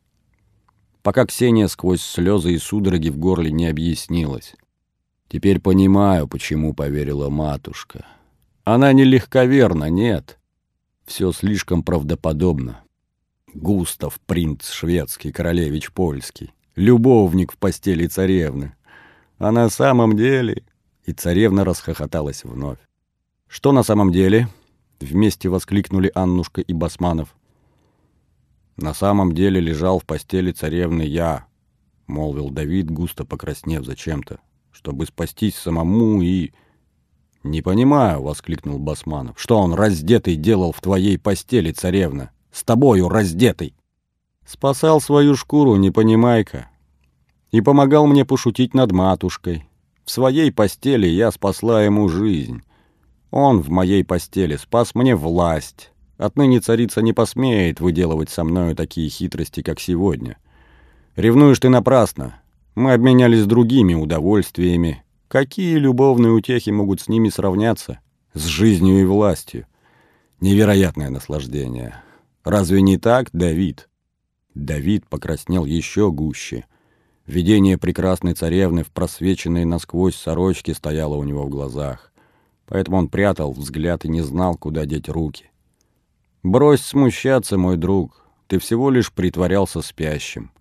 [1.03, 4.55] Пока Ксения сквозь слезы и судороги в горле не объяснилась.
[5.29, 8.07] Теперь понимаю, почему поверила матушка.
[8.65, 10.39] Она не легковерна, нет.
[11.05, 12.81] Все слишком правдоподобно.
[13.53, 18.75] Густав, принц шведский, королевич польский, любовник в постели царевны.
[19.39, 20.65] А на самом деле...
[21.05, 22.79] И царевна расхохоталась вновь.
[23.49, 24.49] «Что на самом деле?»—
[25.01, 27.35] вместе воскликнули Аннушка и Басманов.
[28.77, 31.47] На самом деле лежал в постели царевны я,—
[32.07, 34.41] молвил Давид, густо покраснев зачем-то,
[34.73, 36.53] чтобы спастись самому и...
[37.43, 42.33] «Не понимаю»,— воскликнул Басманов,— «что он раздетый делал в твоей постели, царевна?
[42.53, 43.75] С тобою раздетый!»
[44.47, 46.69] «Спасал свою шкуру, не понимай-ка.
[47.51, 49.67] И помогал мне пошутить над матушкой.
[50.05, 52.63] В своей постели я спасла ему жизнь.
[53.31, 59.09] Он в моей постели спас мне власть, Отныне царица не посмеет выделывать со мною такие
[59.09, 60.37] хитрости, как сегодня.
[61.17, 62.43] Ревнуешь ты напрасно.
[62.75, 65.03] Мы обменялись другими удовольствиями.
[65.29, 68.01] Какие любовные утехи могут с ними сравняться?
[68.35, 69.67] С жизнью и властью.
[70.41, 71.95] Невероятное наслаждение.
[72.45, 73.89] Разве не так, Давид?
[74.55, 76.67] Давид покраснел еще гуще.
[77.25, 82.10] Видение прекрасной царевны в просвеченной насквозь сорочке стояло у него в глазах.
[82.71, 85.51] Поэтому он прятал взгляд и не знал, куда деть руки.
[86.45, 90.53] «Брось смущаться, мой друг, ты всего лишь притворялся спящим.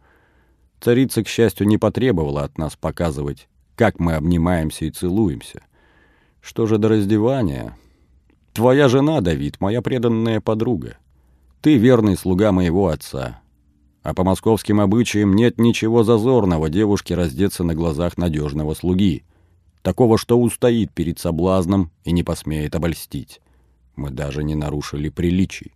[0.81, 5.61] Царица, к счастью, не потребовала от нас показывать, как мы обнимаемся и целуемся.
[6.41, 7.77] Что же до раздевания?
[8.53, 10.97] Твоя жена, Давид, моя преданная подруга.
[11.61, 13.39] Ты верный слуга моего отца.
[14.01, 19.23] А по московским обычаям нет ничего зазорного девушке раздеться на глазах надежного слуги,
[19.89, 23.41] такого, что устоит перед соблазном и не посмеет обольстить.
[23.95, 25.73] Мы даже не нарушили приличий.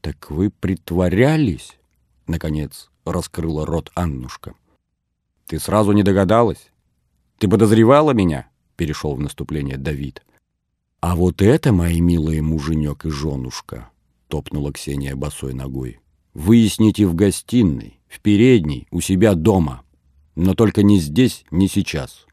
[0.00, 1.72] «Так вы притворялись?»—
[2.28, 4.54] наконец раскрыла рот Аннушка.
[5.48, 6.70] «Ты сразу не догадалась?
[7.38, 10.22] Ты подозревала меня?»— перешел в наступление Давид.
[11.00, 13.90] «А вот это, мои милые муженек и женушка!»—
[14.28, 15.98] топнула Ксения босой ногой.
[16.34, 19.82] «Выясните в гостиной, в передней, у себя дома.
[20.36, 22.23] Но только не здесь, не сейчас.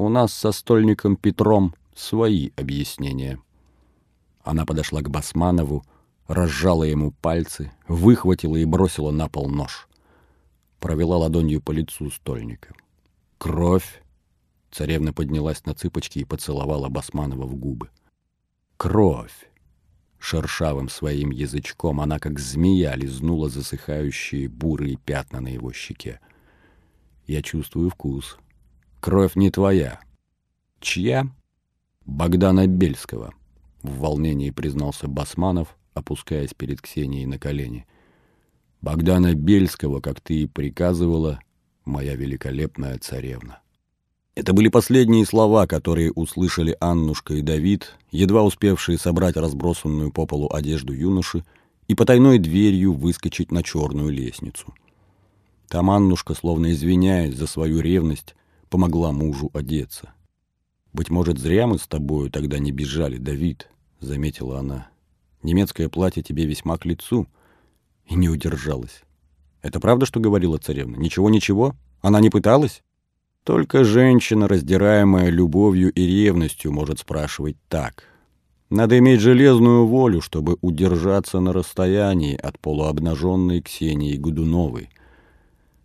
[0.00, 3.38] У нас со стольником Петром свои объяснения».
[4.42, 5.84] Она подошла к Басманову,
[6.26, 9.88] разжала ему пальцы, выхватила и бросила на пол нож.
[10.78, 12.72] Провела ладонью по лицу стольника.
[13.36, 14.02] «Кровь!»
[14.70, 17.90] Царевна поднялась на цыпочки и поцеловала Басманова в губы.
[18.78, 19.50] «Кровь!»
[20.18, 26.20] Шершавым своим язычком она, как змея, лизнула засыхающие бурые пятна на его щеке.
[27.26, 28.38] «Я чувствую вкус.
[29.00, 29.98] Кровь не твоя.
[30.78, 31.26] Чья?»
[32.04, 33.32] «Богдана Бельского»,—
[33.82, 37.86] в волнении признался Басманов, опускаясь перед Ксенией на колени.
[38.82, 41.40] «Богдана Бельского, как ты и приказывала,
[41.86, 43.60] моя великолепная царевна».
[44.34, 50.50] Это были последние слова, которые услышали Аннушка и Давид, едва успевшие собрать разбросанную по полу
[50.52, 51.44] одежду юноши
[51.88, 54.74] и потайной дверью выскочить на черную лестницу.
[55.68, 58.34] Там Аннушка, словно извиняясь за свою ревность,
[58.70, 60.14] помогла мужу одеться.
[60.92, 63.68] «Быть может, зря мы с тобою тогда не бежали, Давид»,—
[64.00, 64.88] заметила она.
[65.42, 67.26] «Немецкое платье тебе весьма к лицу».
[68.06, 69.02] И не удержалась.
[69.60, 70.96] «Это правда, что говорила царевна?
[70.96, 71.76] Ничего-ничего?
[72.00, 72.82] Она не пыталась?»
[73.44, 78.04] Только женщина, раздираемая любовью и ревностью, может спрашивать так.
[78.68, 84.90] Надо иметь железную волю, чтобы удержаться на расстоянии от полуобнаженной Ксении Годуновой.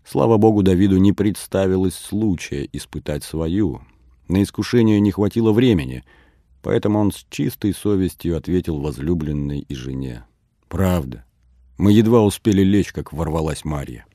[0.05, 3.81] Слава богу, Давиду не представилось случая испытать свою.
[4.27, 6.03] На искушение не хватило времени,
[6.61, 10.23] поэтому он с чистой совестью ответил возлюбленной и жене.
[10.67, 11.25] «Правда.
[11.77, 14.05] Мы едва успели лечь, как ворвалась Марья».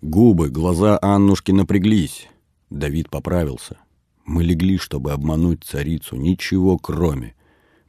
[0.00, 2.28] Губы, глаза Аннушки напряглись.
[2.70, 3.78] Давид поправился.
[4.24, 7.36] Мы легли, чтобы обмануть царицу, ничего кроме.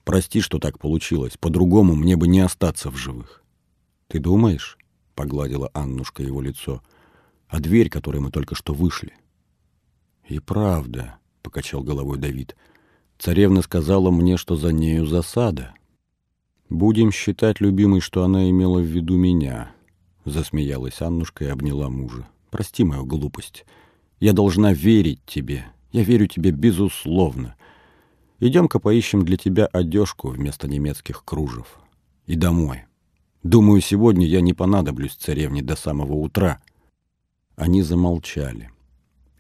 [0.03, 1.37] Прости, что так получилось.
[1.39, 3.43] По-другому мне бы не остаться в живых.
[4.07, 4.77] Ты думаешь?
[5.15, 6.83] Погладила Аннушка его лицо.
[7.47, 9.13] А дверь, которой мы только что вышли.
[10.27, 12.55] И правда, покачал головой Давид.
[13.19, 15.73] Царевна сказала мне, что за нею засада.
[16.69, 19.71] Будем считать, любимый, что она имела в виду меня.
[20.25, 22.27] Засмеялась Аннушка и обняла мужа.
[22.49, 23.65] Прости мою глупость.
[24.19, 25.65] Я должна верить тебе.
[25.91, 27.55] Я верю тебе безусловно.
[28.39, 31.79] Идем-ка поищем для тебя одежку вместо немецких кружев.
[32.25, 32.85] И домой.
[33.43, 36.61] Думаю, сегодня я не понадоблюсь царевне до самого утра.
[37.55, 38.71] Они замолчали.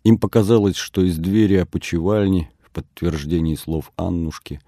[0.03, 4.59] Им показалось, что из двери опочивальни, в подтверждении слов Аннушки,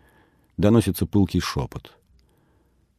[0.58, 1.98] доносится пылкий шепот.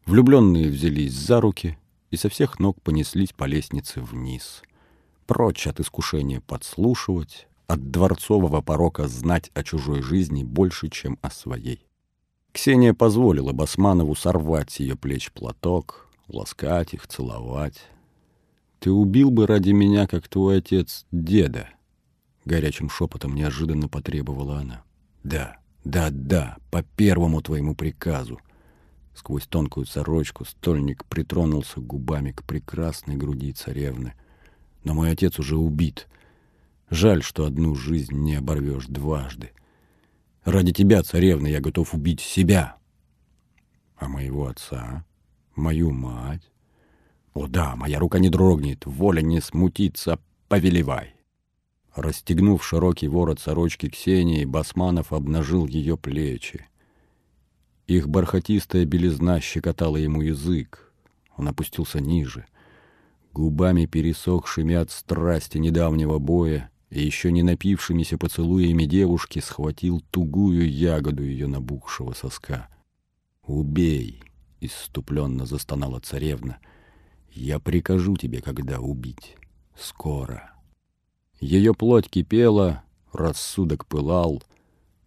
[0.05, 1.78] Влюбленные взялись за руки
[2.11, 4.62] и со всех ног понеслись по лестнице вниз—
[5.26, 11.84] прочь от искушения подслушивать, от дворцового порока знать о чужой жизни больше, чем о своей.
[12.53, 17.82] Ксения позволила Басманову сорвать с ее плеч платок, ласкать их, целовать.
[18.79, 21.68] «Ты убил бы ради меня, как твой отец, деда»,—
[22.45, 24.83] горячим шепотом неожиданно потребовала она.
[25.24, 28.41] «Да, да, да, по первому твоему приказу».
[29.14, 34.12] Сквозь тонкую сорочку стольник притронулся губами к прекрасной груди царевны—
[34.87, 36.07] но мой отец уже убит.
[36.91, 39.51] Жаль, что одну жизнь не оборвешь дважды.
[40.45, 42.77] Ради тебя, царевна, я готов убить себя.
[43.97, 45.05] А моего отца?
[45.57, 46.49] Мою мать?
[47.37, 50.18] О да, моя рука не дрогнет, воля не смутится,
[50.49, 51.14] повелевай.
[51.95, 56.66] Расстегнув широкий ворот сорочки Ксении, Басманов обнажил ее плечи.
[57.87, 60.95] Их бархатистая белизна щекотала ему язык.
[61.37, 62.47] Он опустился ниже—
[63.34, 71.22] губами пересохшими от страсти недавнего боя и еще не напившимися поцелуями девушки схватил тугую ягоду
[71.22, 72.68] ее набухшего соска.
[73.43, 74.22] «Убей!»—
[74.62, 76.61] иступленно застонала царевна.
[77.37, 79.37] «Я прикажу тебе, когда убить.
[79.78, 80.51] Скоро».
[81.39, 82.82] Ее плоть кипела,
[83.12, 84.43] рассудок пылал.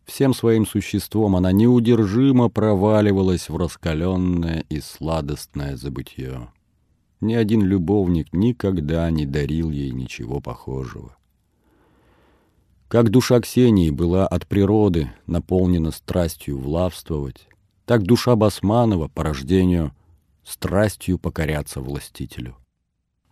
[0.06, 6.50] Всем своим существом она неудержимо проваливалась в раскаленное и сладостное забытье.
[7.20, 11.18] Ни один любовник никогда не дарил ей ничего похожего.
[12.88, 17.48] Как душа Ксении была от природы наполнена страстью влавствовать,
[17.86, 19.94] так душа Басманова по рождению
[20.50, 22.58] страстью покоряться властителю.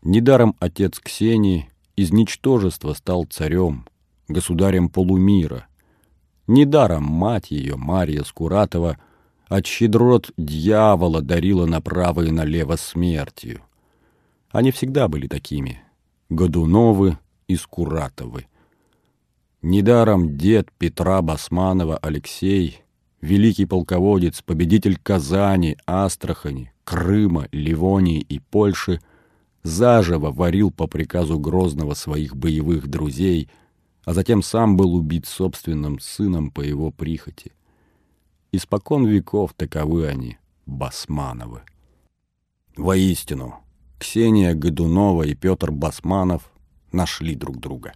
[0.04, 3.88] Недаром отец Ксении из ничтожества стал царем,
[4.28, 5.68] государем полумира.
[6.48, 8.98] Недаром мать ее, Мария Скуратова,
[9.48, 13.62] от щедрот дьявола дарила направо и налево смертью.
[14.50, 15.82] Они всегда были такими.
[16.30, 18.48] Годуновы и Скуратовы.
[19.62, 22.82] Недаром дед Петра Басманова Алексей,
[23.22, 29.02] великий полководец, победитель Казани, Астрахани, Крыма, Ливонии и Польши,
[29.62, 33.50] заживо варил по приказу Грозного своих боевых друзей,
[34.06, 37.52] а затем сам был убит собственным сыном по его прихоти.
[38.54, 41.64] Испокон веков таковы они, Басмановы.
[42.78, 43.56] Воистину,
[44.00, 46.50] Ксения Годунова и Петр Басманов
[46.94, 47.92] нашли друг друга.